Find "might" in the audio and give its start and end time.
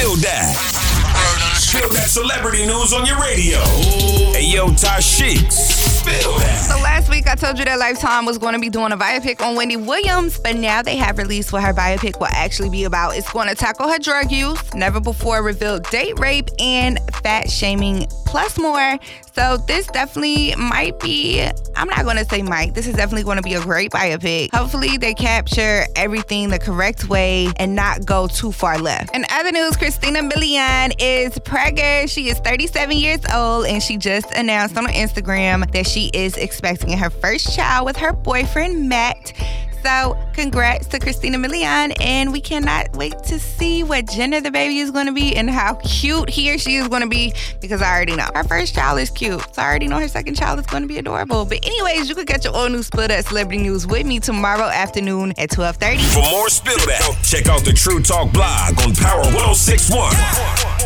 20.56-20.98, 22.42-22.74